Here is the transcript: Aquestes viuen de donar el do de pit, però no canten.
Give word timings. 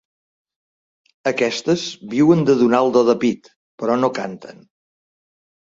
Aquestes 1.31 1.83
viuen 2.15 2.43
de 2.51 2.57
donar 2.63 2.81
el 2.87 2.91
do 2.97 3.05
de 3.13 3.17
pit, 3.27 3.53
però 3.83 4.01
no 4.03 4.13
canten. 4.21 4.69